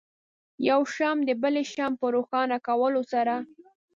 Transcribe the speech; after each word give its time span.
یو 0.69 0.81
شمع 0.95 1.21
د 1.27 1.31
بلې 1.41 1.63
شمعې 1.73 1.99
په 1.99 2.07
روښانه 2.15 2.57
کولو 2.67 3.01
سره. 3.11 3.35